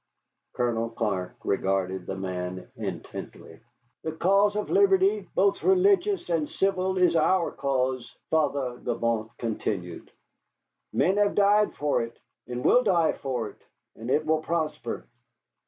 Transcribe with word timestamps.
Colonel 0.53 0.89
Clark 0.89 1.35
regarded 1.43 2.07
the 2.07 2.15
man 2.15 2.71
intently. 2.75 3.59
"The 4.01 4.13
cause 4.13 4.55
of 4.55 4.71
liberty, 4.71 5.29
both 5.35 5.61
religious 5.61 6.27
and 6.27 6.49
civil, 6.49 6.97
is 6.97 7.15
our 7.15 7.51
cause," 7.51 8.11
Father 8.31 8.79
Gibault 8.83 9.29
continued. 9.37 10.09
"Men 10.91 11.17
have 11.17 11.35
died 11.35 11.75
for 11.75 12.01
it, 12.01 12.17
and 12.47 12.65
will 12.65 12.81
die 12.81 13.13
for 13.13 13.49
it, 13.49 13.61
and 13.95 14.09
it 14.09 14.25
will 14.25 14.41
prosper. 14.41 15.05